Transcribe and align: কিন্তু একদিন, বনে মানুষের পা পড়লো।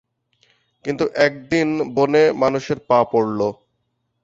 কিন্তু 0.85 1.05
একদিন, 1.19 1.67
বনে 1.95 2.23
মানুষের 2.33 2.79
পা 2.87 2.99
পড়লো। 3.11 3.47